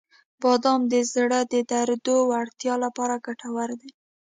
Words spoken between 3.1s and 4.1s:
ګټور دي.